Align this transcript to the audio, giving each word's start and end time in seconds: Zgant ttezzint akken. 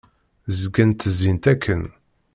Zgant 0.59 0.95
ttezzint 0.97 1.45
akken. 1.53 1.81